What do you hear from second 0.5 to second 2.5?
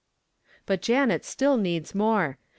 But Janet still needs more!